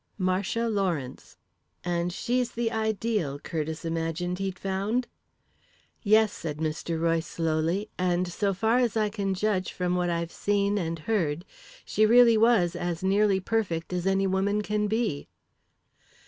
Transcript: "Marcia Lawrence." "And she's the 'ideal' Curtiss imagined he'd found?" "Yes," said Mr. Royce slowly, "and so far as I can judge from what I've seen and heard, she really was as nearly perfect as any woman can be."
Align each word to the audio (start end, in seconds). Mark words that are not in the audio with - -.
"Marcia 0.17 0.67
Lawrence." 0.67 1.37
"And 1.83 2.11
she's 2.11 2.53
the 2.53 2.71
'ideal' 2.71 3.37
Curtiss 3.37 3.85
imagined 3.85 4.39
he'd 4.39 4.57
found?" 4.57 5.07
"Yes," 6.01 6.33
said 6.33 6.57
Mr. 6.57 6.99
Royce 6.99 7.27
slowly, 7.27 7.87
"and 7.99 8.27
so 8.27 8.51
far 8.51 8.79
as 8.79 8.97
I 8.97 9.09
can 9.09 9.35
judge 9.35 9.71
from 9.71 9.93
what 9.95 10.09
I've 10.09 10.31
seen 10.31 10.79
and 10.79 10.97
heard, 10.97 11.45
she 11.85 12.07
really 12.07 12.35
was 12.35 12.75
as 12.75 13.03
nearly 13.03 13.39
perfect 13.39 13.93
as 13.93 14.07
any 14.07 14.25
woman 14.25 14.63
can 14.63 14.87
be." 14.87 15.27